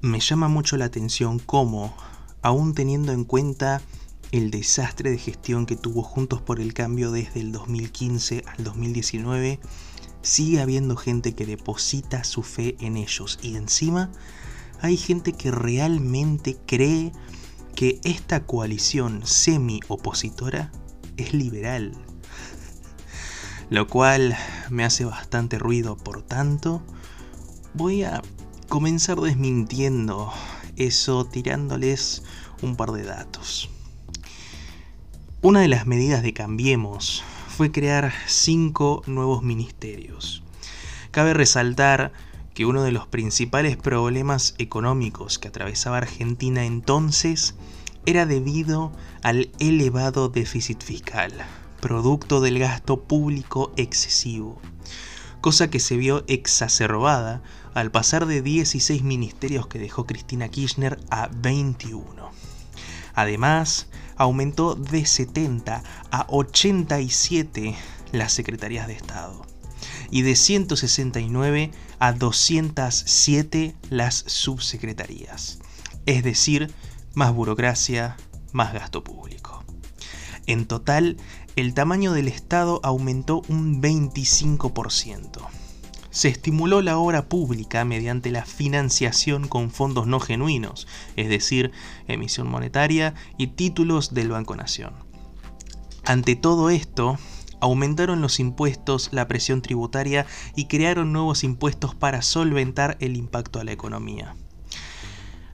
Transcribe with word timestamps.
me 0.00 0.20
llama 0.20 0.48
mucho 0.48 0.76
la 0.76 0.84
atención 0.84 1.38
cómo, 1.38 1.94
aún 2.42 2.74
teniendo 2.74 3.12
en 3.12 3.24
cuenta 3.24 3.82
el 4.30 4.50
desastre 4.50 5.10
de 5.10 5.18
gestión 5.18 5.66
que 5.66 5.76
tuvo 5.76 6.02
Juntos 6.02 6.40
por 6.40 6.60
el 6.60 6.74
Cambio 6.74 7.10
desde 7.10 7.40
el 7.40 7.52
2015 7.52 8.44
al 8.46 8.64
2019, 8.64 9.58
sigue 10.22 10.60
habiendo 10.60 10.96
gente 10.96 11.34
que 11.34 11.46
deposita 11.46 12.24
su 12.24 12.42
fe 12.42 12.76
en 12.80 12.96
ellos 12.96 13.38
y 13.42 13.56
encima 13.56 14.10
hay 14.80 14.96
gente 14.96 15.32
que 15.32 15.50
realmente 15.50 16.56
cree 16.66 17.12
que 17.74 18.00
esta 18.04 18.44
coalición 18.44 19.22
semi-opositora 19.24 20.70
es 21.16 21.32
liberal. 21.32 21.92
Lo 23.70 23.86
cual 23.86 24.36
me 24.70 24.84
hace 24.84 25.04
bastante 25.04 25.58
ruido, 25.58 25.96
por 25.96 26.22
tanto, 26.22 26.82
voy 27.74 28.02
a 28.02 28.22
comenzar 28.68 29.20
desmintiendo 29.20 30.30
eso 30.76 31.24
tirándoles 31.24 32.22
un 32.62 32.76
par 32.76 32.92
de 32.92 33.02
datos. 33.02 33.70
Una 35.40 35.60
de 35.60 35.68
las 35.68 35.86
medidas 35.86 36.22
de 36.22 36.34
Cambiemos 36.34 37.22
fue 37.48 37.72
crear 37.72 38.12
cinco 38.26 39.02
nuevos 39.06 39.42
ministerios. 39.42 40.42
Cabe 41.10 41.32
resaltar 41.32 42.12
que 42.54 42.66
uno 42.66 42.82
de 42.82 42.92
los 42.92 43.06
principales 43.06 43.76
problemas 43.76 44.54
económicos 44.58 45.38
que 45.38 45.48
atravesaba 45.48 45.98
Argentina 45.98 46.64
entonces 46.64 47.54
era 48.04 48.26
debido 48.26 48.92
al 49.22 49.50
elevado 49.60 50.28
déficit 50.28 50.82
fiscal, 50.82 51.32
producto 51.80 52.40
del 52.40 52.58
gasto 52.58 53.04
público 53.04 53.72
excesivo, 53.76 54.60
cosa 55.40 55.70
que 55.70 55.80
se 55.80 55.96
vio 55.96 56.24
exacerbada 56.26 57.42
al 57.74 57.90
pasar 57.90 58.26
de 58.26 58.42
16 58.42 59.02
ministerios 59.02 59.66
que 59.66 59.78
dejó 59.78 60.06
Cristina 60.06 60.48
Kirchner 60.48 60.98
a 61.10 61.28
21. 61.32 62.30
Además, 63.14 63.88
aumentó 64.16 64.74
de 64.74 65.06
70 65.06 65.82
a 66.10 66.26
87 66.28 67.76
las 68.12 68.32
secretarías 68.32 68.86
de 68.86 68.94
Estado 68.94 69.46
y 70.10 70.22
de 70.22 70.34
169 70.34 71.70
a 71.98 72.12
207 72.12 73.74
las 73.90 74.24
subsecretarías. 74.26 75.58
Es 76.06 76.22
decir, 76.22 76.72
más 77.14 77.32
burocracia, 77.32 78.16
más 78.52 78.72
gasto 78.72 79.04
público. 79.04 79.64
En 80.46 80.66
total, 80.66 81.18
el 81.60 81.74
tamaño 81.74 82.12
del 82.12 82.28
Estado 82.28 82.78
aumentó 82.84 83.42
un 83.48 83.82
25%. 83.82 85.40
Se 86.08 86.28
estimuló 86.28 86.82
la 86.82 86.98
obra 86.98 87.28
pública 87.28 87.84
mediante 87.84 88.30
la 88.30 88.44
financiación 88.44 89.48
con 89.48 89.72
fondos 89.72 90.06
no 90.06 90.20
genuinos, 90.20 90.86
es 91.16 91.28
decir, 91.28 91.72
emisión 92.06 92.46
monetaria 92.46 93.14
y 93.38 93.48
títulos 93.48 94.14
del 94.14 94.30
Banco 94.30 94.54
Nación. 94.54 94.94
Ante 96.04 96.36
todo 96.36 96.70
esto, 96.70 97.18
aumentaron 97.58 98.20
los 98.20 98.38
impuestos, 98.38 99.08
la 99.10 99.26
presión 99.26 99.60
tributaria 99.60 100.26
y 100.54 100.66
crearon 100.66 101.12
nuevos 101.12 101.42
impuestos 101.42 101.92
para 101.92 102.22
solventar 102.22 102.96
el 103.00 103.16
impacto 103.16 103.58
a 103.58 103.64
la 103.64 103.72
economía. 103.72 104.36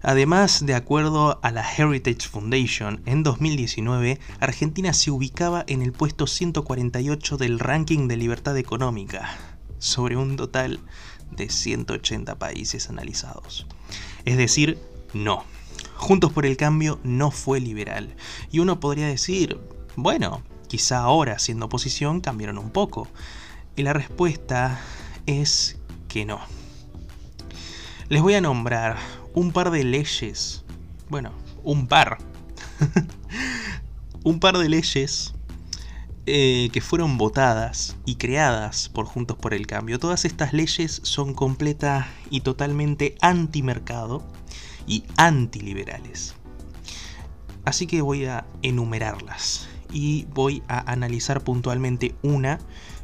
Además, 0.07 0.67
de 0.67 0.75
acuerdo 0.75 1.41
a 1.43 1.51
la 1.51 1.65
Heritage 1.67 2.29
Foundation, 2.29 3.01
en 3.07 3.23
2019 3.23 4.21
Argentina 4.39 4.93
se 4.93 5.11
ubicaba 5.11 5.65
en 5.67 5.81
el 5.81 5.93
puesto 5.93 6.27
148 6.27 7.39
del 7.39 7.59
ranking 7.59 8.07
de 8.07 8.19
libertad 8.19 8.59
económica, 8.59 9.39
sobre 9.79 10.19
un 10.19 10.37
total 10.37 10.81
de 11.31 11.49
180 11.49 12.39
países 12.39 12.91
analizados. 12.91 13.67
Es 14.27 14.37
decir, 14.37 14.79
no. 15.15 15.45
Juntos 15.97 16.31
por 16.33 16.45
el 16.45 16.59
Cambio 16.59 17.01
no 17.03 17.31
fue 17.31 17.59
liberal. 17.59 18.15
Y 18.53 18.59
uno 18.59 18.81
podría 18.81 19.07
decir, 19.07 19.59
bueno, 19.97 20.43
quizá 20.69 20.99
ahora 20.99 21.39
siendo 21.39 21.65
oposición 21.65 22.21
cambiaron 22.21 22.59
un 22.59 22.69
poco. 22.69 23.09
Y 23.75 23.85
la 23.85 23.95
respuesta 23.95 24.83
es 25.25 25.79
que 26.09 26.27
no. 26.27 26.41
Les 28.11 28.21
voy 28.21 28.35
a 28.35 28.43
nombrar 28.43 28.99
un 29.35 29.53
par 29.53 29.71
de 29.71 29.85
leyes. 29.85 30.65
Bueno, 31.09 31.33
un 31.63 31.87
par. 31.87 32.19
un 34.25 34.41
par 34.41 34.57
de 34.59 34.69
leyes 34.69 35.35
eh, 36.27 36.71
que 36.73 36.81
fueron 36.81 37.19
votadas 37.19 37.97
y 38.07 38.15
creadas 38.15 38.89
por 38.89 39.07
Juntos 39.07 39.37
por 39.37 39.53
el 39.53 39.67
Cambio. 39.67 39.99
Todas 39.99 40.25
estas 40.25 40.53
leyes 40.53 41.01
son 41.05 41.35
completa 41.35 42.09
y 42.31 42.41
totalmente 42.41 43.17
antimercado 43.21 44.23
y 44.87 45.05
antiliberales. 45.17 46.35
Así 47.65 47.87
que 47.87 48.03
voy 48.03 48.27
a 48.27 48.47
enumerarlas 48.63 49.69
y 49.93 50.27
voy 50.35 50.63
a 50.69 50.91
analizar 50.91 51.43
puntualmente 51.43 52.15
una 52.23 52.59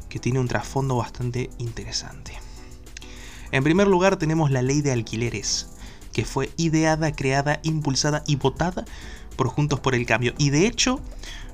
que 0.09 0.19
tiene 0.19 0.39
un 0.39 0.47
trasfondo 0.47 0.97
bastante 0.97 1.49
interesante. 1.57 2.33
En 3.51 3.63
primer 3.63 3.87
lugar 3.87 4.17
tenemos 4.17 4.49
la 4.49 4.61
ley 4.61 4.81
de 4.81 4.91
alquileres, 4.91 5.70
que 6.13 6.25
fue 6.25 6.51
ideada, 6.57 7.11
creada, 7.11 7.59
impulsada 7.63 8.23
y 8.27 8.35
votada 8.35 8.85
por 9.35 9.47
Juntos 9.47 9.79
por 9.79 9.95
el 9.95 10.05
Cambio. 10.05 10.33
Y 10.37 10.49
de 10.49 10.67
hecho, 10.67 10.99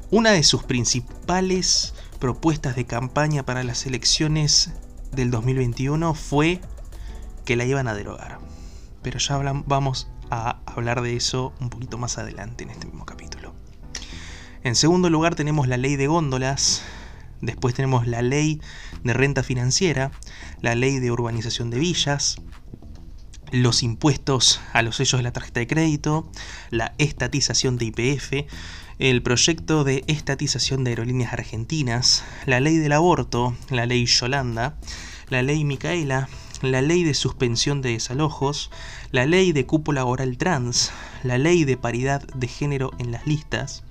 una 0.09 0.31
de 0.31 0.43
sus 0.43 0.63
principales 0.63 1.93
propuestas 2.19 2.75
de 2.75 2.85
campaña 2.85 3.45
para 3.45 3.63
las 3.63 3.85
elecciones 3.85 4.71
del 5.11 5.31
2021 5.31 6.13
fue 6.13 6.61
que 7.45 7.55
la 7.55 7.65
iban 7.65 7.87
a 7.87 7.93
derogar. 7.93 8.39
Pero 9.01 9.19
ya 9.19 9.37
vamos 9.65 10.09
a 10.29 10.59
hablar 10.65 11.01
de 11.01 11.15
eso 11.15 11.53
un 11.59 11.69
poquito 11.69 11.97
más 11.97 12.17
adelante 12.17 12.63
en 12.63 12.71
este 12.71 12.87
mismo 12.87 13.05
capítulo. 13.05 13.53
En 14.63 14.75
segundo 14.75 15.09
lugar 15.09 15.35
tenemos 15.35 15.67
la 15.67 15.77
ley 15.77 15.95
de 15.95 16.07
góndolas, 16.07 16.81
después 17.41 17.73
tenemos 17.73 18.07
la 18.07 18.21
ley 18.21 18.59
de 19.03 19.13
renta 19.13 19.43
financiera, 19.43 20.11
la 20.61 20.75
ley 20.75 20.99
de 20.99 21.11
urbanización 21.11 21.69
de 21.69 21.79
villas, 21.79 22.41
los 23.51 23.83
impuestos 23.83 24.59
a 24.73 24.81
los 24.81 24.97
sellos 24.97 25.19
de 25.19 25.23
la 25.23 25.33
tarjeta 25.33 25.59
de 25.59 25.67
crédito, 25.67 26.29
la 26.69 26.93
estatización 26.97 27.77
de 27.77 27.85
IPF, 27.85 28.47
el 28.99 29.21
proyecto 29.21 29.83
de 29.83 30.03
estatización 30.07 30.83
de 30.83 30.91
aerolíneas 30.91 31.33
argentinas, 31.33 32.23
la 32.45 32.59
ley 32.59 32.77
del 32.77 32.93
aborto, 32.93 33.55
la 33.69 33.85
ley 33.85 34.05
Yolanda, 34.05 34.77
la 35.29 35.43
ley 35.43 35.63
Micaela, 35.63 36.29
la 36.61 36.81
ley 36.81 37.03
de 37.03 37.13
suspensión 37.13 37.81
de 37.81 37.91
desalojos, 37.91 38.71
la 39.11 39.25
ley 39.25 39.51
de 39.51 39.65
cúpula 39.65 40.05
oral 40.05 40.37
trans, 40.37 40.91
la 41.23 41.37
ley 41.37 41.65
de 41.65 41.77
paridad 41.77 42.21
de 42.33 42.47
género 42.47 42.91
en 42.97 43.11
las 43.11 43.27
listas, 43.27 43.83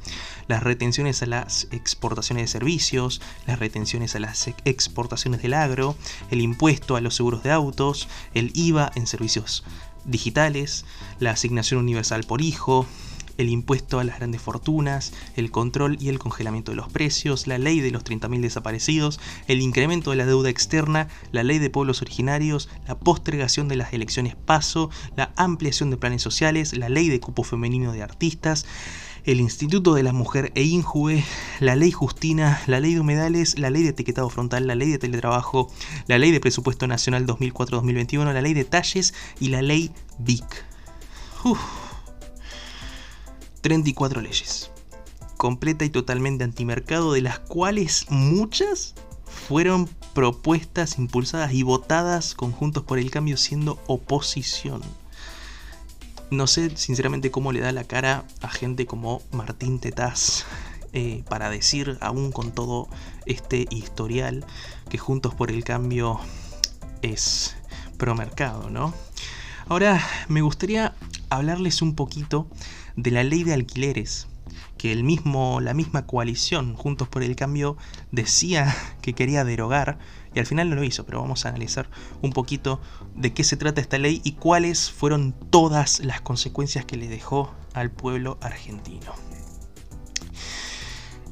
las 0.48 0.62
retenciones 0.62 1.22
a 1.22 1.26
las 1.26 1.68
exportaciones 1.70 2.44
de 2.44 2.48
servicios, 2.48 3.20
las 3.46 3.58
retenciones 3.58 4.14
a 4.14 4.20
las 4.20 4.48
exportaciones 4.64 5.42
del 5.42 5.54
agro, 5.54 5.96
el 6.30 6.40
impuesto 6.40 6.96
a 6.96 7.00
los 7.00 7.16
seguros 7.16 7.42
de 7.42 7.52
autos, 7.52 8.08
el 8.34 8.52
IVA 8.54 8.92
en 8.94 9.06
servicios 9.06 9.64
digitales, 10.04 10.84
la 11.18 11.32
asignación 11.32 11.80
universal 11.80 12.24
por 12.24 12.40
hijo, 12.40 12.86
el 13.38 13.48
impuesto 13.48 13.98
a 13.98 14.04
las 14.04 14.18
grandes 14.18 14.40
fortunas, 14.40 15.12
el 15.36 15.50
control 15.50 15.96
y 16.00 16.08
el 16.08 16.18
congelamiento 16.18 16.72
de 16.72 16.76
los 16.76 16.88
precios, 16.88 17.46
la 17.46 17.58
ley 17.58 17.80
de 17.80 17.90
los 17.90 18.04
30.000 18.04 18.40
desaparecidos, 18.40 19.20
el 19.46 19.60
incremento 19.60 20.10
de 20.10 20.16
la 20.16 20.26
deuda 20.26 20.50
externa, 20.50 21.08
la 21.32 21.42
ley 21.42 21.58
de 21.58 21.70
pueblos 21.70 22.02
originarios, 22.02 22.68
la 22.86 22.98
postergación 22.98 23.68
de 23.68 23.76
las 23.76 23.92
elecciones 23.92 24.36
paso, 24.36 24.90
la 25.16 25.32
ampliación 25.36 25.90
de 25.90 25.96
planes 25.96 26.22
sociales, 26.22 26.76
la 26.76 26.88
ley 26.88 27.08
de 27.08 27.20
cupo 27.20 27.44
femenino 27.44 27.92
de 27.92 28.02
artistas, 28.02 28.66
el 29.26 29.40
Instituto 29.40 29.94
de 29.94 30.04
la 30.04 30.12
Mujer 30.12 30.52
e 30.54 30.62
INJUVE, 30.62 31.24
la 31.58 31.74
Ley 31.74 31.90
Justina, 31.90 32.62
la 32.66 32.78
Ley 32.78 32.94
de 32.94 33.00
Humedales, 33.00 33.58
la 33.58 33.70
Ley 33.70 33.82
de 33.82 33.88
Etiquetado 33.88 34.30
Frontal, 34.30 34.68
la 34.68 34.76
Ley 34.76 34.88
de 34.88 34.98
Teletrabajo, 34.98 35.68
la 36.06 36.16
Ley 36.16 36.30
de 36.30 36.40
Presupuesto 36.40 36.86
Nacional 36.86 37.26
2004-2021, 37.26 38.32
la 38.32 38.40
Ley 38.40 38.54
de 38.54 38.64
Talles 38.64 39.14
y 39.40 39.48
la 39.48 39.62
Ley 39.62 39.90
BIC. 40.18 40.44
34 43.66 44.20
leyes, 44.20 44.70
completa 45.36 45.84
y 45.84 45.90
totalmente 45.90 46.44
antimercado, 46.44 47.12
de 47.12 47.20
las 47.20 47.40
cuales 47.40 48.06
muchas 48.10 48.94
fueron 49.26 49.88
propuestas, 50.14 51.00
impulsadas 51.00 51.52
y 51.52 51.64
votadas 51.64 52.36
conjuntos 52.36 52.84
por 52.84 53.00
el 53.00 53.10
cambio 53.10 53.36
siendo 53.36 53.82
oposición. 53.88 54.82
No 56.30 56.46
sé 56.46 56.76
sinceramente 56.76 57.32
cómo 57.32 57.50
le 57.50 57.58
da 57.58 57.72
la 57.72 57.82
cara 57.82 58.24
a 58.40 58.48
gente 58.50 58.86
como 58.86 59.20
Martín 59.32 59.80
Tetaz 59.80 60.44
eh, 60.92 61.24
para 61.28 61.50
decir, 61.50 61.98
aún 62.00 62.30
con 62.30 62.52
todo 62.52 62.88
este 63.24 63.66
historial, 63.70 64.46
que 64.88 64.98
Juntos 64.98 65.34
por 65.34 65.50
el 65.50 65.64
Cambio 65.64 66.20
es 67.02 67.56
promercado, 67.98 68.70
¿no? 68.70 68.94
Ahora 69.68 70.00
me 70.28 70.42
gustaría 70.42 70.94
hablarles 71.30 71.82
un 71.82 71.94
poquito 71.94 72.48
de 72.96 73.10
la 73.10 73.24
ley 73.24 73.44
de 73.44 73.54
alquileres, 73.54 74.28
que 74.78 74.92
el 74.92 75.04
mismo, 75.04 75.60
la 75.60 75.74
misma 75.74 76.06
coalición, 76.06 76.74
Juntos 76.74 77.08
por 77.08 77.22
el 77.22 77.36
Cambio, 77.36 77.76
decía 78.12 78.74
que 79.02 79.14
quería 79.14 79.44
derogar 79.44 79.98
y 80.34 80.38
al 80.38 80.46
final 80.46 80.68
no 80.68 80.76
lo 80.76 80.84
hizo, 80.84 81.06
pero 81.06 81.20
vamos 81.20 81.46
a 81.46 81.48
analizar 81.48 81.88
un 82.20 82.32
poquito 82.32 82.80
de 83.14 83.32
qué 83.32 83.42
se 83.42 83.56
trata 83.56 83.80
esta 83.80 83.98
ley 83.98 84.20
y 84.22 84.32
cuáles 84.32 84.90
fueron 84.90 85.34
todas 85.50 86.00
las 86.00 86.20
consecuencias 86.20 86.84
que 86.84 86.98
le 86.98 87.08
dejó 87.08 87.54
al 87.72 87.90
pueblo 87.90 88.36
argentino. 88.42 89.14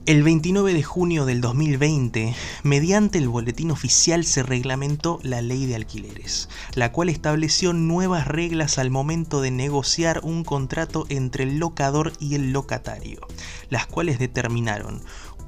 El 0.07 0.23
29 0.23 0.75
de 0.75 0.83
junio 0.83 1.25
del 1.25 1.41
2020, 1.41 2.35
mediante 2.63 3.17
el 3.17 3.31
boletín 3.31 3.71
oficial 3.71 4.27
se 4.27 4.43
reglamentó 4.43 5.19
la 5.23 5.41
ley 5.41 5.65
de 5.65 5.77
alquileres, 5.77 6.51
la 6.75 6.93
cual 6.93 7.09
estableció 7.09 7.73
nuevas 7.73 8.29
reglas 8.29 8.77
al 8.77 8.91
momento 8.91 9.41
de 9.41 9.51
negociar 9.51 10.21
un 10.23 10.45
contrato 10.45 11.07
entre 11.09 11.45
el 11.45 11.59
locador 11.59 12.13
y 12.21 12.35
el 12.35 12.53
locatario, 12.53 13.27
las 13.71 13.87
cuales 13.87 14.19
determinaron 14.19 15.01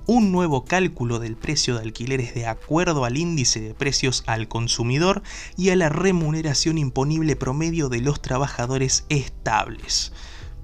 un 0.06 0.32
nuevo 0.32 0.64
cálculo 0.64 1.18
del 1.18 1.36
precio 1.36 1.74
de 1.74 1.82
alquileres 1.82 2.32
de 2.32 2.46
acuerdo 2.46 3.04
al 3.04 3.18
índice 3.18 3.60
de 3.60 3.74
precios 3.74 4.24
al 4.26 4.48
consumidor 4.48 5.22
y 5.58 5.68
a 5.68 5.76
la 5.76 5.90
remuneración 5.90 6.78
imponible 6.78 7.36
promedio 7.36 7.90
de 7.90 8.00
los 8.00 8.22
trabajadores 8.22 9.04
estables. 9.10 10.12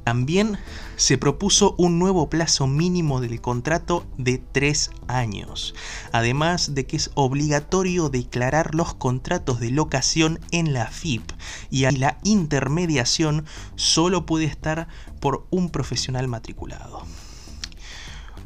También 0.05 0.59
se 0.97 1.17
propuso 1.17 1.75
un 1.79 1.99
nuevo 1.99 2.29
plazo 2.29 2.67
mínimo 2.67 3.21
del 3.21 3.41
contrato 3.41 4.05
de 4.19 4.39
tres 4.39 4.91
años, 5.07 5.75
además 6.11 6.75
de 6.75 6.87
que 6.87 6.97
es 6.97 7.11
obligatorio 7.15 8.09
declarar 8.09 8.75
los 8.75 8.95
contratos 8.95 9.61
de 9.61 9.71
locación 9.71 10.41
en 10.51 10.73
la 10.73 10.87
FIP 10.89 11.31
y 11.71 11.89
la 11.91 12.19
intermediación 12.25 13.45
solo 13.77 14.27
puede 14.27 14.47
estar 14.47 14.89
por 15.21 15.47
un 15.51 15.71
profesional 15.71 16.27
matriculado. 16.27 17.03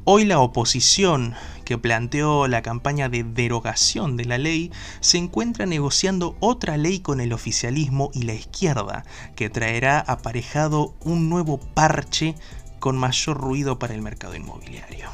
Hoy 0.04 0.24
la 0.24 0.38
oposición 0.38 1.34
que 1.66 1.76
planteó 1.76 2.46
la 2.46 2.62
campaña 2.62 3.08
de 3.10 3.24
derogación 3.24 4.16
de 4.16 4.24
la 4.24 4.38
ley 4.38 4.70
se 5.00 5.18
encuentra 5.18 5.66
negociando 5.66 6.36
otra 6.38 6.76
ley 6.76 7.00
con 7.00 7.20
el 7.20 7.32
oficialismo 7.32 8.10
y 8.14 8.22
la 8.22 8.34
izquierda, 8.34 9.04
que 9.34 9.50
traerá 9.50 9.98
aparejado 9.98 10.94
un 11.00 11.28
nuevo 11.28 11.58
parche 11.58 12.36
con 12.78 12.96
mayor 12.96 13.36
ruido 13.36 13.80
para 13.80 13.94
el 13.94 14.00
mercado 14.00 14.36
inmobiliario. 14.36 15.10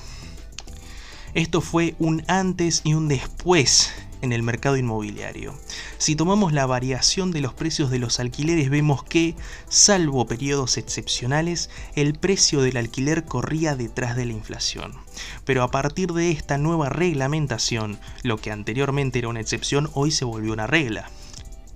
Esto 1.33 1.63
fue 1.63 1.95
un 1.99 2.23
antes 2.29 2.83
y 2.85 2.93
un 2.93 3.09
después 3.09 3.91
en 4.21 4.33
el 4.33 4.43
mercado 4.43 4.77
inmobiliario. 4.77 5.55
Si 6.03 6.17
tomamos 6.17 6.53
la 6.53 6.67
variación 6.67 7.31
de 7.31 7.41
los 7.41 7.55
precios 7.55 7.89
de 7.89 8.01
los 8.01 8.19
alquileres 8.19 8.71
vemos 8.71 9.05
que, 9.05 9.37
salvo 9.69 10.27
periodos 10.27 10.77
excepcionales, 10.77 11.71
el 11.95 12.15
precio 12.15 12.61
del 12.61 12.77
alquiler 12.77 13.25
corría 13.25 13.77
detrás 13.77 14.17
de 14.17 14.27
la 14.27 14.33
inflación. 14.33 14.95
Pero 15.45 15.63
a 15.63 15.71
partir 15.71 16.13
de 16.13 16.33
esta 16.33 16.59
nueva 16.59 16.89
reglamentación, 16.89 18.01
lo 18.25 18.37
que 18.37 18.51
anteriormente 18.51 19.21
era 19.21 19.29
una 19.29 19.39
excepción 19.39 19.91
hoy 19.95 20.11
se 20.11 20.25
volvió 20.25 20.53
una 20.53 20.67
regla. 20.67 21.09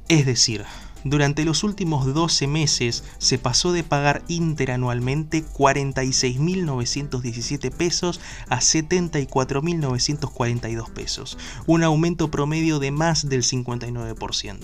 Es 0.09 0.27
decir, 0.27 0.65
durante 1.11 1.45
los 1.45 1.65
últimos 1.65 2.13
12 2.13 2.47
meses 2.47 3.03
se 3.19 3.39
pasó 3.39 3.73
de 3.73 3.83
pagar 3.85 4.23
interanualmente 4.29 5.45
46.917 5.45 7.71
pesos 7.71 8.21
a 8.49 8.59
74.942 8.59 10.91
pesos, 10.91 11.39
un 11.67 11.85
aumento 11.85 12.31
promedio 12.31 12.79
de 12.79 12.91
más 12.91 13.29
del 13.29 13.43
59%. 13.43 14.59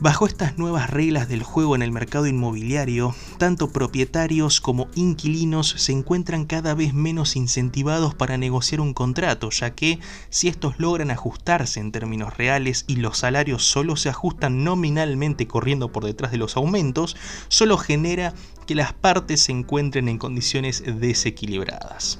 Bajo 0.00 0.26
estas 0.26 0.58
nuevas 0.58 0.90
reglas 0.90 1.28
del 1.28 1.42
juego 1.42 1.76
en 1.76 1.82
el 1.82 1.92
mercado 1.92 2.26
inmobiliario, 2.26 3.14
tanto 3.38 3.70
propietarios 3.70 4.60
como 4.60 4.88
inquilinos 4.94 5.68
se 5.68 5.92
encuentran 5.92 6.46
cada 6.46 6.74
vez 6.74 6.92
menos 6.92 7.36
incentivados 7.36 8.14
para 8.14 8.36
negociar 8.36 8.80
un 8.80 8.94
contrato, 8.94 9.50
ya 9.50 9.74
que 9.74 10.00
si 10.28 10.48
estos 10.48 10.78
logran 10.78 11.10
ajustarse 11.10 11.78
en 11.78 11.92
términos 11.92 12.36
reales 12.36 12.84
y 12.88 12.96
los 12.96 13.18
salarios 13.18 13.64
solo 13.64 13.94
se 13.96 14.08
ajustan 14.08 14.64
nominalmente 14.64 15.46
corriendo 15.46 15.92
por 15.92 16.04
detrás 16.04 16.32
de 16.32 16.38
los 16.38 16.56
aumentos, 16.56 17.16
solo 17.48 17.76
genera 17.78 18.34
que 18.66 18.74
las 18.74 18.92
partes 18.92 19.42
se 19.42 19.52
encuentren 19.52 20.08
en 20.08 20.18
condiciones 20.18 20.82
desequilibradas. 20.84 22.18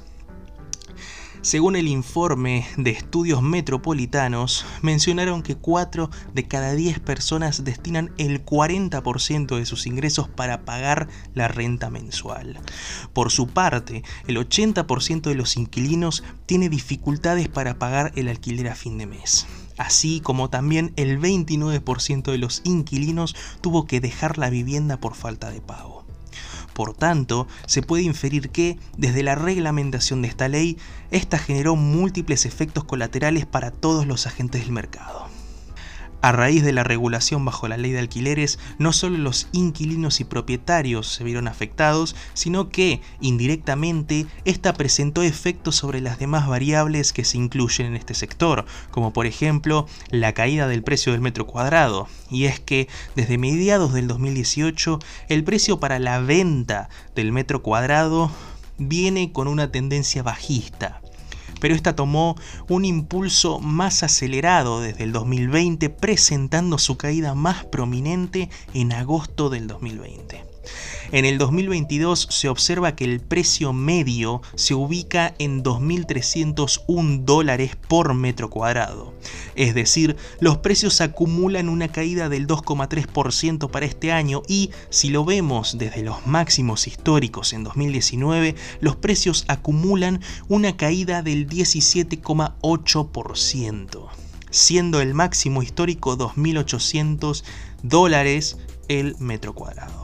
Según 1.43 1.75
el 1.75 1.89
informe 1.89 2.65
de 2.77 2.91
estudios 2.91 3.41
metropolitanos, 3.41 4.65
mencionaron 4.81 5.43
que 5.43 5.57
4 5.57 6.09
de 6.33 6.47
cada 6.47 6.73
10 6.73 7.01
personas 7.01 7.65
destinan 7.65 8.13
el 8.17 8.45
40% 8.45 9.57
de 9.57 9.65
sus 9.65 9.85
ingresos 9.85 10.29
para 10.29 10.63
pagar 10.63 11.09
la 11.33 11.49
renta 11.49 11.89
mensual. 11.89 12.61
Por 13.11 13.29
su 13.29 13.47
parte, 13.47 14.03
el 14.25 14.37
80% 14.37 15.23
de 15.23 15.35
los 15.35 15.57
inquilinos 15.57 16.23
tiene 16.45 16.69
dificultades 16.69 17.49
para 17.49 17.77
pagar 17.77 18.13
el 18.15 18.29
alquiler 18.29 18.69
a 18.69 18.75
fin 18.75 18.97
de 18.97 19.05
mes 19.05 19.45
así 19.75 20.19
como 20.19 20.51
también 20.51 20.93
el 20.97 21.19
29% 21.19 22.31
de 22.31 22.37
los 22.37 22.61
inquilinos 22.63 23.35
tuvo 23.59 23.87
que 23.87 23.99
dejar 23.99 24.37
la 24.37 24.51
vivienda 24.51 24.97
por 24.97 25.15
falta 25.15 25.49
de 25.49 25.61
pago. 25.61 26.02
Por 26.73 26.93
tanto, 26.93 27.47
se 27.67 27.81
puede 27.81 28.03
inferir 28.03 28.49
que, 28.49 28.77
desde 28.97 29.23
la 29.23 29.35
reglamentación 29.35 30.21
de 30.21 30.27
esta 30.27 30.47
ley, 30.47 30.77
esta 31.11 31.37
generó 31.37 31.75
múltiples 31.75 32.45
efectos 32.45 32.83
colaterales 32.83 33.45
para 33.45 33.71
todos 33.71 34.07
los 34.07 34.27
agentes 34.27 34.61
del 34.61 34.71
mercado. 34.71 35.27
A 36.23 36.31
raíz 36.31 36.63
de 36.63 36.71
la 36.71 36.85
regulación 36.85 37.43
bajo 37.43 37.67
la 37.67 37.75
ley 37.75 37.91
de 37.91 37.99
alquileres, 37.99 38.57
no 38.77 38.93
solo 38.93 39.17
los 39.17 39.49
inquilinos 39.51 40.21
y 40.21 40.23
propietarios 40.23 41.05
se 41.09 41.25
vieron 41.25 41.49
afectados, 41.49 42.15
sino 42.33 42.69
que, 42.69 43.01
indirectamente, 43.19 44.25
esta 44.45 44.71
presentó 44.71 45.21
efectos 45.21 45.75
sobre 45.75 45.99
las 45.99 46.19
demás 46.19 46.47
variables 46.47 47.11
que 47.11 47.25
se 47.25 47.37
incluyen 47.37 47.87
en 47.87 47.97
este 47.97 48.13
sector, 48.13 48.63
como 48.89 49.11
por 49.11 49.25
ejemplo 49.25 49.85
la 50.11 50.31
caída 50.31 50.69
del 50.69 50.81
precio 50.81 51.11
del 51.11 51.19
metro 51.19 51.45
cuadrado. 51.45 52.07
Y 52.31 52.45
es 52.45 52.57
que, 52.61 52.87
desde 53.17 53.37
mediados 53.37 53.91
del 53.91 54.07
2018, 54.07 54.99
el 55.27 55.43
precio 55.43 55.81
para 55.81 55.99
la 55.99 56.21
venta 56.21 56.87
del 57.15 57.33
metro 57.33 57.61
cuadrado 57.61 58.31
viene 58.77 59.33
con 59.33 59.49
una 59.49 59.73
tendencia 59.73 60.23
bajista 60.23 61.02
pero 61.63 61.75
esta 61.75 61.95
tomó 61.95 62.35
un 62.67 62.83
impulso 62.83 63.61
más 63.61 64.03
acelerado 64.03 64.81
desde 64.81 65.05
el 65.05 65.13
2020, 65.13 65.89
presentando 65.89 66.77
su 66.77 66.97
caída 66.97 67.35
más 67.35 67.63
prominente 67.63 68.49
en 68.73 68.91
agosto 68.91 69.49
del 69.49 69.67
2020. 69.67 70.52
En 71.11 71.25
el 71.25 71.37
2022 71.37 72.27
se 72.29 72.49
observa 72.49 72.95
que 72.95 73.05
el 73.05 73.19
precio 73.19 73.73
medio 73.73 74.41
se 74.55 74.73
ubica 74.73 75.35
en 75.37 75.63
2.301 75.63 77.23
dólares 77.23 77.75
por 77.87 78.13
metro 78.13 78.49
cuadrado. 78.49 79.13
Es 79.55 79.75
decir, 79.75 80.15
los 80.39 80.57
precios 80.57 81.01
acumulan 81.01 81.69
una 81.69 81.89
caída 81.89 82.29
del 82.29 82.47
2,3% 82.47 83.69
para 83.69 83.85
este 83.85 84.11
año 84.11 84.41
y, 84.47 84.71
si 84.89 85.09
lo 85.09 85.23
vemos 85.25 85.77
desde 85.77 86.01
los 86.01 86.25
máximos 86.25 86.87
históricos 86.87 87.53
en 87.53 87.63
2019, 87.63 88.55
los 88.79 88.95
precios 88.95 89.45
acumulan 89.47 90.21
una 90.47 90.75
caída 90.77 91.21
del 91.21 91.47
17,8%, 91.47 94.07
siendo 94.49 95.01
el 95.01 95.13
máximo 95.13 95.61
histórico 95.61 96.17
2.800 96.17 97.43
dólares 97.83 98.57
el 98.87 99.15
metro 99.19 99.53
cuadrado. 99.53 100.02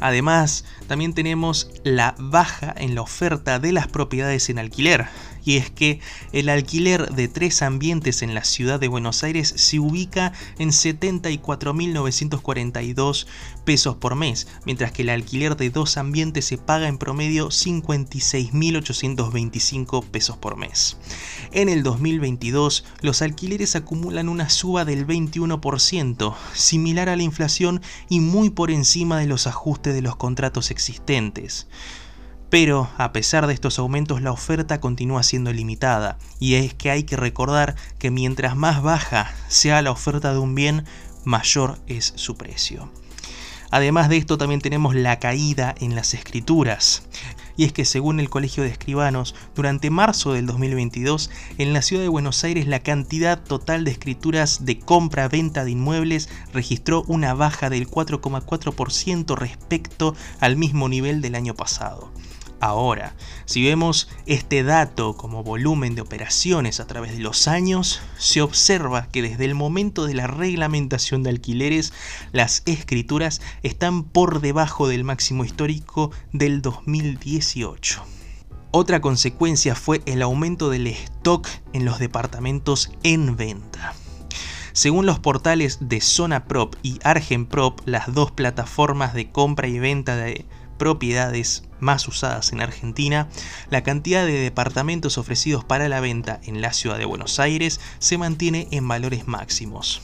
Además, 0.00 0.64
también 0.86 1.14
tenemos 1.14 1.70
la 1.84 2.14
baja 2.18 2.74
en 2.76 2.94
la 2.94 3.02
oferta 3.02 3.58
de 3.58 3.72
las 3.72 3.86
propiedades 3.88 4.48
en 4.50 4.58
alquiler 4.58 5.06
y 5.46 5.56
es 5.56 5.70
que 5.70 6.00
el 6.32 6.50
alquiler 6.50 7.14
de 7.14 7.28
tres 7.28 7.62
ambientes 7.62 8.20
en 8.22 8.34
la 8.34 8.42
ciudad 8.42 8.80
de 8.80 8.88
Buenos 8.88 9.22
Aires 9.22 9.54
se 9.56 9.78
ubica 9.78 10.32
en 10.58 10.70
74.942 10.70 13.28
pesos 13.64 13.94
por 13.94 14.16
mes, 14.16 14.48
mientras 14.64 14.90
que 14.90 15.02
el 15.02 15.10
alquiler 15.10 15.56
de 15.56 15.70
dos 15.70 15.98
ambientes 15.98 16.46
se 16.46 16.58
paga 16.58 16.88
en 16.88 16.98
promedio 16.98 17.50
56.825 17.50 20.04
pesos 20.04 20.36
por 20.36 20.56
mes. 20.56 20.96
En 21.52 21.68
el 21.68 21.84
2022, 21.84 22.84
los 23.02 23.22
alquileres 23.22 23.76
acumulan 23.76 24.28
una 24.28 24.50
suba 24.50 24.84
del 24.84 25.06
21%, 25.06 26.34
similar 26.54 27.08
a 27.08 27.14
la 27.14 27.22
inflación 27.22 27.82
y 28.08 28.18
muy 28.18 28.50
por 28.50 28.72
encima 28.72 29.20
de 29.20 29.26
los 29.26 29.46
ajustes 29.46 29.94
de 29.94 30.02
los 30.02 30.16
contratos 30.16 30.72
existentes. 30.72 31.68
Pero 32.48 32.88
a 32.96 33.12
pesar 33.12 33.46
de 33.46 33.54
estos 33.54 33.78
aumentos 33.78 34.22
la 34.22 34.30
oferta 34.30 34.80
continúa 34.80 35.22
siendo 35.22 35.52
limitada 35.52 36.16
y 36.38 36.54
es 36.54 36.74
que 36.74 36.90
hay 36.90 37.02
que 37.02 37.16
recordar 37.16 37.74
que 37.98 38.10
mientras 38.10 38.56
más 38.56 38.82
baja 38.82 39.32
sea 39.48 39.82
la 39.82 39.90
oferta 39.90 40.32
de 40.32 40.38
un 40.38 40.54
bien, 40.54 40.84
mayor 41.24 41.78
es 41.88 42.12
su 42.16 42.36
precio. 42.36 42.88
Además 43.70 44.08
de 44.08 44.16
esto 44.16 44.38
también 44.38 44.60
tenemos 44.60 44.94
la 44.94 45.18
caída 45.18 45.74
en 45.80 45.96
las 45.96 46.14
escrituras. 46.14 47.02
Y 47.56 47.64
es 47.64 47.72
que 47.72 47.84
según 47.84 48.20
el 48.20 48.30
Colegio 48.30 48.62
de 48.62 48.68
Escribanos, 48.68 49.34
durante 49.54 49.90
marzo 49.90 50.34
del 50.34 50.46
2022, 50.46 51.30
en 51.58 51.72
la 51.72 51.82
ciudad 51.82 52.02
de 52.02 52.08
Buenos 52.08 52.44
Aires 52.44 52.68
la 52.68 52.80
cantidad 52.80 53.42
total 53.42 53.84
de 53.84 53.90
escrituras 53.90 54.64
de 54.64 54.78
compra-venta 54.78 55.64
de 55.64 55.72
inmuebles 55.72 56.28
registró 56.52 57.02
una 57.08 57.34
baja 57.34 57.68
del 57.68 57.88
4,4% 57.88 59.36
respecto 59.36 60.14
al 60.38 60.56
mismo 60.56 60.88
nivel 60.88 61.20
del 61.20 61.34
año 61.34 61.54
pasado. 61.54 62.12
Ahora, 62.60 63.14
si 63.44 63.62
vemos 63.64 64.08
este 64.24 64.62
dato 64.62 65.14
como 65.14 65.42
volumen 65.42 65.94
de 65.94 66.00
operaciones 66.00 66.80
a 66.80 66.86
través 66.86 67.12
de 67.12 67.22
los 67.22 67.48
años, 67.48 68.00
se 68.18 68.40
observa 68.40 69.08
que 69.08 69.20
desde 69.20 69.44
el 69.44 69.54
momento 69.54 70.06
de 70.06 70.14
la 70.14 70.26
reglamentación 70.26 71.22
de 71.22 71.30
alquileres, 71.30 71.92
las 72.32 72.62
escrituras 72.64 73.42
están 73.62 74.04
por 74.04 74.40
debajo 74.40 74.88
del 74.88 75.04
máximo 75.04 75.44
histórico 75.44 76.12
del 76.32 76.62
2018. 76.62 78.02
Otra 78.70 79.00
consecuencia 79.00 79.74
fue 79.74 80.02
el 80.06 80.22
aumento 80.22 80.70
del 80.70 80.86
stock 80.86 81.46
en 81.74 81.84
los 81.84 81.98
departamentos 81.98 82.90
en 83.02 83.36
venta. 83.36 83.94
Según 84.72 85.06
los 85.06 85.18
portales 85.18 85.78
de 85.80 86.00
Zona 86.00 86.44
Prop 86.44 86.74
y 86.82 86.98
Argenprop, 87.02 87.80
las 87.86 88.12
dos 88.12 88.32
plataformas 88.32 89.14
de 89.14 89.30
compra 89.30 89.68
y 89.68 89.78
venta 89.78 90.16
de 90.16 90.44
propiedades 90.76 91.65
más 91.80 92.08
usadas 92.08 92.52
en 92.52 92.60
Argentina, 92.60 93.28
la 93.70 93.82
cantidad 93.82 94.26
de 94.26 94.40
departamentos 94.40 95.18
ofrecidos 95.18 95.64
para 95.64 95.88
la 95.88 96.00
venta 96.00 96.40
en 96.44 96.60
la 96.60 96.72
ciudad 96.72 96.98
de 96.98 97.04
Buenos 97.04 97.38
Aires 97.38 97.80
se 97.98 98.18
mantiene 98.18 98.68
en 98.70 98.86
valores 98.86 99.26
máximos. 99.26 100.02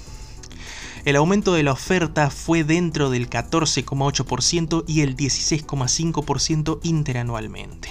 El 1.05 1.17
aumento 1.17 1.55
de 1.55 1.65
la 1.65 1.73
oferta 1.73 2.31
fue 2.31 2.63
dentro 2.63 3.11
del 3.11 3.29
14,8% 3.29 4.85
y 4.87 5.01
el 5.01 5.17
16,5% 5.17 6.79
interanualmente. 6.85 7.91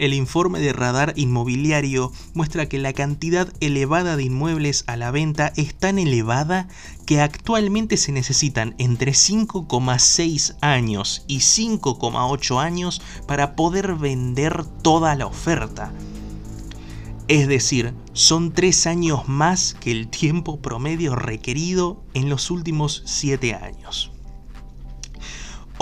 El 0.00 0.14
informe 0.14 0.60
de 0.60 0.72
radar 0.72 1.12
inmobiliario 1.16 2.10
muestra 2.32 2.70
que 2.70 2.78
la 2.78 2.94
cantidad 2.94 3.52
elevada 3.60 4.16
de 4.16 4.22
inmuebles 4.22 4.84
a 4.86 4.96
la 4.96 5.10
venta 5.10 5.52
es 5.56 5.74
tan 5.74 5.98
elevada 5.98 6.68
que 7.04 7.20
actualmente 7.20 7.98
se 7.98 8.10
necesitan 8.10 8.74
entre 8.78 9.12
5,6 9.12 10.56
años 10.62 11.22
y 11.26 11.40
5,8 11.40 12.62
años 12.62 13.02
para 13.26 13.54
poder 13.54 13.94
vender 13.94 14.64
toda 14.64 15.14
la 15.16 15.26
oferta. 15.26 15.92
Es 17.28 17.46
decir, 17.46 17.92
son 18.14 18.54
3 18.54 18.86
años 18.86 19.28
más 19.28 19.76
que 19.78 19.90
el 19.90 20.08
tiempo 20.08 20.62
promedio 20.62 21.14
requerido 21.14 22.02
en 22.14 22.30
los 22.30 22.50
últimos 22.50 23.02
7 23.04 23.52
años. 23.52 24.12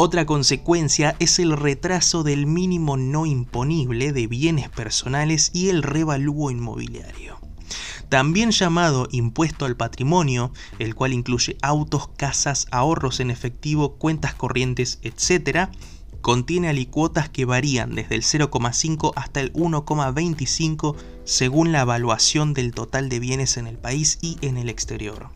Otra 0.00 0.26
consecuencia 0.26 1.16
es 1.18 1.40
el 1.40 1.56
retraso 1.56 2.22
del 2.22 2.46
mínimo 2.46 2.96
no 2.96 3.26
imponible 3.26 4.12
de 4.12 4.28
bienes 4.28 4.68
personales 4.68 5.50
y 5.52 5.70
el 5.70 5.82
revalúo 5.82 6.52
inmobiliario. 6.52 7.40
También 8.08 8.52
llamado 8.52 9.08
impuesto 9.10 9.64
al 9.64 9.76
patrimonio, 9.76 10.52
el 10.78 10.94
cual 10.94 11.14
incluye 11.14 11.56
autos, 11.62 12.10
casas, 12.16 12.68
ahorros 12.70 13.18
en 13.18 13.32
efectivo, 13.32 13.96
cuentas 13.96 14.36
corrientes, 14.36 15.00
etc., 15.02 15.68
contiene 16.20 16.68
alicuotas 16.68 17.28
que 17.28 17.44
varían 17.44 17.96
desde 17.96 18.14
el 18.14 18.22
0,5 18.22 19.14
hasta 19.16 19.40
el 19.40 19.52
1,25 19.52 20.94
según 21.24 21.72
la 21.72 21.80
evaluación 21.80 22.54
del 22.54 22.72
total 22.72 23.08
de 23.08 23.18
bienes 23.18 23.56
en 23.56 23.66
el 23.66 23.78
país 23.78 24.20
y 24.22 24.38
en 24.42 24.58
el 24.58 24.68
exterior. 24.68 25.30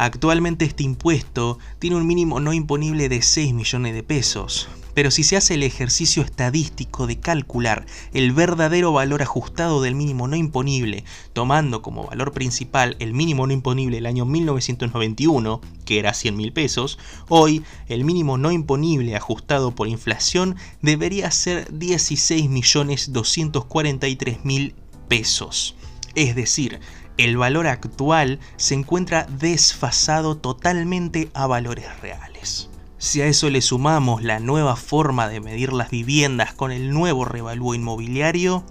Actualmente 0.00 0.64
este 0.64 0.84
impuesto 0.84 1.58
tiene 1.80 1.96
un 1.96 2.06
mínimo 2.06 2.38
no 2.38 2.52
imponible 2.52 3.08
de 3.08 3.20
6 3.20 3.52
millones 3.52 3.94
de 3.94 4.04
pesos, 4.04 4.68
pero 4.94 5.10
si 5.10 5.24
se 5.24 5.36
hace 5.36 5.54
el 5.54 5.64
ejercicio 5.64 6.22
estadístico 6.22 7.08
de 7.08 7.18
calcular 7.18 7.84
el 8.12 8.30
verdadero 8.30 8.92
valor 8.92 9.22
ajustado 9.22 9.82
del 9.82 9.96
mínimo 9.96 10.28
no 10.28 10.36
imponible, 10.36 11.02
tomando 11.32 11.82
como 11.82 12.06
valor 12.06 12.30
principal 12.30 12.94
el 13.00 13.12
mínimo 13.12 13.48
no 13.48 13.52
imponible 13.52 13.96
del 13.96 14.06
año 14.06 14.24
1991, 14.24 15.60
que 15.84 15.98
era 15.98 16.14
100 16.14 16.36
mil 16.36 16.52
pesos, 16.52 16.96
hoy 17.28 17.64
el 17.88 18.04
mínimo 18.04 18.38
no 18.38 18.52
imponible 18.52 19.16
ajustado 19.16 19.74
por 19.74 19.88
inflación 19.88 20.54
debería 20.80 21.28
ser 21.32 21.76
16 21.76 22.48
millones 22.48 23.12
243 23.12 24.44
mil 24.44 24.76
pesos. 25.08 25.74
Es 26.14 26.36
decir, 26.36 26.80
el 27.18 27.36
valor 27.36 27.66
actual 27.66 28.38
se 28.56 28.74
encuentra 28.74 29.24
desfasado 29.24 30.36
totalmente 30.36 31.28
a 31.34 31.46
valores 31.46 31.86
reales. 32.00 32.70
Si 33.00 33.20
a 33.20 33.26
eso 33.26 33.48
le 33.48 33.60
sumamos 33.60 34.24
la 34.24 34.40
nueva 34.40 34.74
forma 34.74 35.28
de 35.28 35.40
medir 35.40 35.72
las 35.72 35.90
viviendas 35.90 36.52
con 36.52 36.72
el 36.72 36.90
nuevo 36.90 37.24
revalúo 37.24 37.74
inmobiliario, 37.74 38.64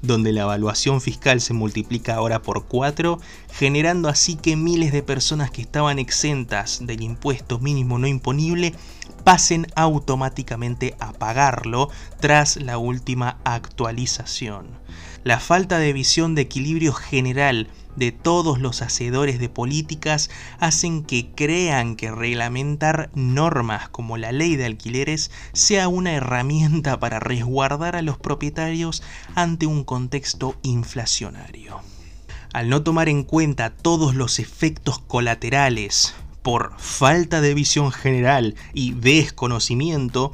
donde 0.00 0.32
la 0.32 0.42
evaluación 0.42 1.02
fiscal 1.02 1.40
se 1.42 1.52
multiplica 1.52 2.14
ahora 2.14 2.40
por 2.40 2.64
4, 2.64 3.20
generando 3.52 4.08
así 4.08 4.36
que 4.36 4.56
miles 4.56 4.92
de 4.92 5.02
personas 5.02 5.50
que 5.50 5.60
estaban 5.60 5.98
exentas 5.98 6.80
del 6.86 7.02
impuesto 7.02 7.58
mínimo 7.58 7.98
no 7.98 8.06
imponible 8.06 8.74
pasen 9.24 9.66
automáticamente 9.74 10.94
a 11.00 11.12
pagarlo 11.12 11.88
tras 12.20 12.56
la 12.56 12.78
última 12.78 13.38
actualización. 13.44 14.68
La 15.24 15.40
falta 15.40 15.78
de 15.78 15.94
visión 15.94 16.34
de 16.34 16.42
equilibrio 16.42 16.92
general 16.92 17.68
de 17.96 18.12
todos 18.12 18.58
los 18.58 18.82
hacedores 18.82 19.38
de 19.38 19.48
políticas 19.48 20.30
hacen 20.58 21.04
que 21.04 21.30
crean 21.34 21.96
que 21.96 22.10
reglamentar 22.10 23.10
normas 23.14 23.88
como 23.88 24.18
la 24.18 24.32
ley 24.32 24.56
de 24.56 24.66
alquileres 24.66 25.30
sea 25.52 25.88
una 25.88 26.12
herramienta 26.12 27.00
para 27.00 27.20
resguardar 27.20 27.96
a 27.96 28.02
los 28.02 28.18
propietarios 28.18 29.02
ante 29.34 29.66
un 29.66 29.84
contexto 29.84 30.56
inflacionario. 30.62 31.80
Al 32.52 32.68
no 32.68 32.82
tomar 32.82 33.08
en 33.08 33.24
cuenta 33.24 33.70
todos 33.70 34.14
los 34.14 34.38
efectos 34.38 34.98
colaterales 34.98 36.14
por 36.44 36.74
falta 36.76 37.40
de 37.40 37.54
visión 37.54 37.90
general 37.90 38.54
y 38.74 38.92
desconocimiento 38.92 40.30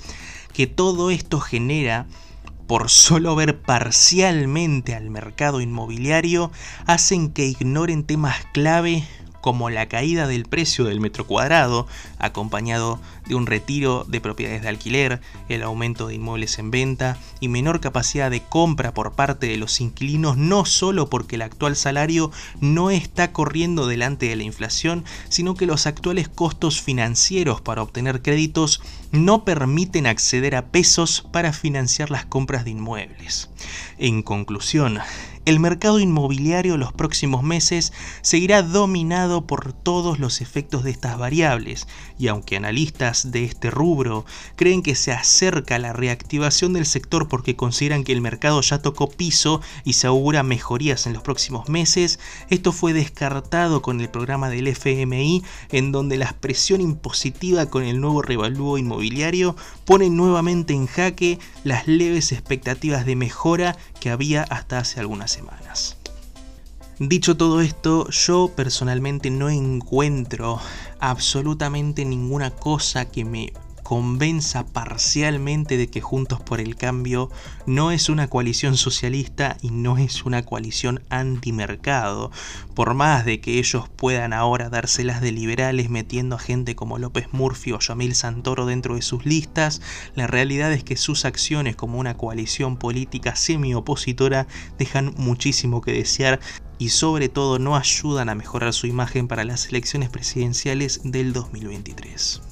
que 0.52 0.66
todo 0.66 1.10
esto 1.10 1.38
genera, 1.38 2.06
por 2.66 2.90
solo 2.90 3.36
ver 3.36 3.62
parcialmente 3.62 4.96
al 4.96 5.08
mercado 5.08 5.60
inmobiliario, 5.60 6.50
hacen 6.84 7.30
que 7.30 7.46
ignoren 7.46 8.02
temas 8.02 8.36
clave 8.52 9.04
como 9.40 9.70
la 9.70 9.86
caída 9.86 10.26
del 10.26 10.44
precio 10.44 10.84
del 10.84 11.00
metro 11.00 11.26
cuadrado, 11.26 11.86
acompañado 12.18 13.00
de 13.26 13.34
un 13.34 13.46
retiro 13.46 14.04
de 14.08 14.20
propiedades 14.20 14.62
de 14.62 14.68
alquiler, 14.68 15.20
el 15.48 15.62
aumento 15.62 16.08
de 16.08 16.14
inmuebles 16.14 16.58
en 16.58 16.70
venta 16.70 17.18
y 17.40 17.48
menor 17.48 17.80
capacidad 17.80 18.30
de 18.30 18.42
compra 18.42 18.92
por 18.92 19.12
parte 19.12 19.46
de 19.46 19.56
los 19.56 19.80
inquilinos, 19.80 20.36
no 20.36 20.64
solo 20.64 21.08
porque 21.08 21.36
el 21.36 21.42
actual 21.42 21.76
salario 21.76 22.30
no 22.60 22.90
está 22.90 23.32
corriendo 23.32 23.86
delante 23.86 24.28
de 24.28 24.36
la 24.36 24.42
inflación, 24.42 25.04
sino 25.28 25.54
que 25.54 25.66
los 25.66 25.86
actuales 25.86 26.28
costos 26.28 26.80
financieros 26.80 27.60
para 27.60 27.82
obtener 27.82 28.22
créditos 28.22 28.82
no 29.12 29.44
permiten 29.44 30.06
acceder 30.06 30.54
a 30.54 30.70
pesos 30.70 31.26
para 31.32 31.52
financiar 31.52 32.10
las 32.10 32.24
compras 32.24 32.64
de 32.64 32.70
inmuebles. 32.70 33.50
En 33.98 34.22
conclusión, 34.22 34.98
el 35.46 35.58
mercado 35.58 35.98
inmobiliario 35.98 36.76
los 36.76 36.92
próximos 36.92 37.42
meses 37.42 37.92
seguirá 38.20 38.62
dominado 38.62 39.46
por 39.46 39.72
todos 39.72 40.18
los 40.18 40.40
efectos 40.42 40.84
de 40.84 40.90
estas 40.90 41.18
variables, 41.18 41.88
y 42.18 42.28
aunque 42.28 42.56
analistas 42.56 43.32
de 43.32 43.44
este 43.44 43.70
rubro 43.70 44.26
creen 44.54 44.82
que 44.82 44.94
se 44.94 45.12
acerca 45.12 45.78
la 45.78 45.92
reactivación 45.92 46.74
del 46.74 46.86
sector 46.86 47.26
porque 47.26 47.56
consideran 47.56 48.04
que 48.04 48.12
el 48.12 48.20
mercado 48.20 48.60
ya 48.60 48.82
tocó 48.82 49.08
piso 49.08 49.60
y 49.82 49.94
se 49.94 50.06
augura 50.06 50.42
mejorías 50.42 51.06
en 51.06 51.14
los 51.14 51.22
próximos 51.22 51.68
meses, 51.68 52.20
esto 52.50 52.70
fue 52.70 52.92
descartado 52.92 53.82
con 53.82 54.00
el 54.00 54.10
programa 54.10 54.50
del 54.50 54.68
FMI 54.68 55.42
en 55.70 55.90
donde 55.90 56.18
la 56.18 56.32
presión 56.34 56.80
impositiva 56.80 57.66
con 57.66 57.82
el 57.84 58.00
nuevo 58.00 58.22
revalúo 58.22 58.78
inmobiliario 58.78 58.99
pone 59.84 60.10
nuevamente 60.10 60.74
en 60.74 60.86
jaque 60.86 61.38
las 61.64 61.86
leves 61.86 62.32
expectativas 62.32 63.06
de 63.06 63.16
mejora 63.16 63.76
que 64.00 64.10
había 64.10 64.42
hasta 64.42 64.78
hace 64.78 65.00
algunas 65.00 65.30
semanas. 65.30 65.96
Dicho 66.98 67.36
todo 67.36 67.62
esto, 67.62 68.10
yo 68.10 68.52
personalmente 68.54 69.30
no 69.30 69.48
encuentro 69.48 70.60
absolutamente 70.98 72.04
ninguna 72.04 72.50
cosa 72.50 73.06
que 73.06 73.24
me 73.24 73.54
convenza 73.90 74.64
parcialmente 74.66 75.76
de 75.76 75.88
que 75.90 76.00
Juntos 76.00 76.40
por 76.40 76.60
el 76.60 76.76
Cambio 76.76 77.28
no 77.66 77.90
es 77.90 78.08
una 78.08 78.28
coalición 78.28 78.76
socialista 78.76 79.56
y 79.62 79.70
no 79.70 79.98
es 79.98 80.24
una 80.24 80.44
coalición 80.44 81.02
antimercado, 81.10 82.30
por 82.76 82.94
más 82.94 83.24
de 83.24 83.40
que 83.40 83.58
ellos 83.58 83.88
puedan 83.88 84.32
ahora 84.32 84.70
dárselas 84.70 85.20
de 85.20 85.32
liberales 85.32 85.90
metiendo 85.90 86.36
a 86.36 86.38
gente 86.38 86.76
como 86.76 86.98
López 86.98 87.32
Murphy 87.32 87.72
o 87.72 87.80
Yamil 87.80 88.14
Santoro 88.14 88.64
dentro 88.64 88.94
de 88.94 89.02
sus 89.02 89.26
listas, 89.26 89.82
la 90.14 90.28
realidad 90.28 90.72
es 90.72 90.84
que 90.84 90.96
sus 90.96 91.24
acciones 91.24 91.74
como 91.74 91.98
una 91.98 92.16
coalición 92.16 92.76
política 92.76 93.34
semi-opositora 93.34 94.46
dejan 94.78 95.14
muchísimo 95.16 95.80
que 95.80 95.94
desear 95.94 96.38
y 96.78 96.90
sobre 96.90 97.28
todo 97.28 97.58
no 97.58 97.74
ayudan 97.74 98.28
a 98.28 98.36
mejorar 98.36 98.72
su 98.72 98.86
imagen 98.86 99.26
para 99.26 99.42
las 99.42 99.66
elecciones 99.66 100.10
presidenciales 100.10 101.00
del 101.02 101.32
2023. 101.32 102.49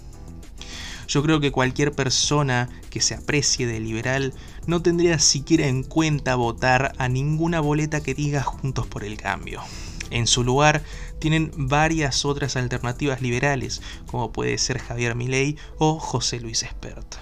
Yo 1.08 1.22
creo 1.22 1.40
que 1.40 1.50
cualquier 1.50 1.92
persona 1.92 2.68
que 2.90 3.00
se 3.00 3.14
aprecie 3.14 3.66
de 3.66 3.80
liberal 3.80 4.34
no 4.66 4.82
tendría 4.82 5.18
siquiera 5.18 5.66
en 5.66 5.82
cuenta 5.82 6.34
votar 6.34 6.92
a 6.98 7.08
ninguna 7.08 7.60
boleta 7.60 8.02
que 8.02 8.14
diga 8.14 8.42
Juntos 8.42 8.86
por 8.86 9.04
el 9.04 9.16
Cambio. 9.16 9.62
En 10.10 10.26
su 10.26 10.44
lugar 10.44 10.82
tienen 11.18 11.50
varias 11.56 12.26
otras 12.26 12.56
alternativas 12.56 13.22
liberales, 13.22 13.80
como 14.06 14.32
puede 14.32 14.58
ser 14.58 14.78
Javier 14.78 15.14
Milei 15.14 15.56
o 15.78 15.98
José 15.98 16.40
Luis 16.40 16.62
Espert. 16.62 17.16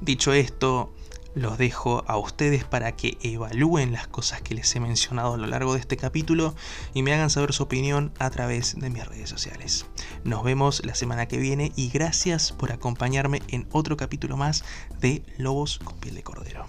Dicho 0.00 0.32
esto, 0.32 0.94
los 1.36 1.58
dejo 1.58 2.02
a 2.08 2.16
ustedes 2.16 2.64
para 2.64 2.96
que 2.96 3.18
evalúen 3.20 3.92
las 3.92 4.08
cosas 4.08 4.40
que 4.40 4.54
les 4.54 4.74
he 4.74 4.80
mencionado 4.80 5.34
a 5.34 5.36
lo 5.36 5.46
largo 5.46 5.74
de 5.74 5.80
este 5.80 5.98
capítulo 5.98 6.54
y 6.94 7.02
me 7.02 7.12
hagan 7.12 7.28
saber 7.28 7.52
su 7.52 7.62
opinión 7.62 8.10
a 8.18 8.30
través 8.30 8.80
de 8.80 8.88
mis 8.88 9.06
redes 9.06 9.28
sociales. 9.28 9.84
Nos 10.24 10.42
vemos 10.42 10.84
la 10.84 10.94
semana 10.94 11.26
que 11.26 11.36
viene 11.36 11.72
y 11.76 11.90
gracias 11.90 12.52
por 12.52 12.72
acompañarme 12.72 13.42
en 13.48 13.68
otro 13.70 13.98
capítulo 13.98 14.38
más 14.38 14.64
de 14.98 15.22
Lobos 15.36 15.78
con 15.84 15.98
piel 15.98 16.14
de 16.14 16.22
cordero. 16.22 16.66